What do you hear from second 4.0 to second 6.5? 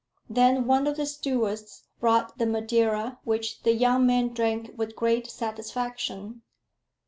man drank with great satisfaction.